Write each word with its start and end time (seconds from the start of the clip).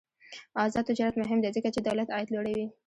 آزاد 0.63 0.83
تجارت 0.91 1.15
مهم 1.21 1.39
دی 1.41 1.49
ځکه 1.57 1.69
چې 1.73 1.79
دولت 1.87 2.07
عاید 2.11 2.29
لوړوي. 2.31 2.67